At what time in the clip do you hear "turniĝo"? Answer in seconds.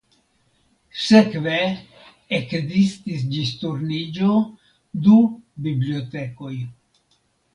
3.63-4.41